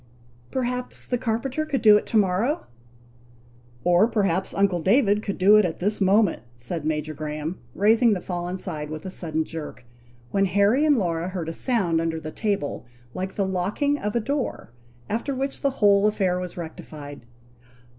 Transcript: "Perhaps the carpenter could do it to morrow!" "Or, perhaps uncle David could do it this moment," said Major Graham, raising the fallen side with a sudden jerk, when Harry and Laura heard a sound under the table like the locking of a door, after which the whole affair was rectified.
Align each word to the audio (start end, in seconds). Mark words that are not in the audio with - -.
"Perhaps 0.49 1.05
the 1.05 1.17
carpenter 1.19 1.63
could 1.63 1.83
do 1.83 1.95
it 1.95 2.07
to 2.07 2.17
morrow!" 2.17 2.65
"Or, 3.83 4.07
perhaps 4.07 4.51
uncle 4.51 4.79
David 4.81 5.21
could 5.21 5.37
do 5.37 5.57
it 5.57 5.77
this 5.77 6.01
moment," 6.01 6.41
said 6.55 6.85
Major 6.87 7.13
Graham, 7.13 7.59
raising 7.75 8.13
the 8.13 8.19
fallen 8.19 8.57
side 8.57 8.89
with 8.89 9.05
a 9.05 9.11
sudden 9.11 9.43
jerk, 9.43 9.85
when 10.31 10.45
Harry 10.45 10.85
and 10.85 10.97
Laura 10.97 11.27
heard 11.29 11.49
a 11.49 11.53
sound 11.53 12.01
under 12.01 12.19
the 12.19 12.31
table 12.31 12.87
like 13.13 13.35
the 13.35 13.45
locking 13.45 13.99
of 13.99 14.15
a 14.15 14.19
door, 14.19 14.71
after 15.07 15.35
which 15.35 15.61
the 15.61 15.69
whole 15.69 16.07
affair 16.07 16.39
was 16.39 16.57
rectified. 16.57 17.23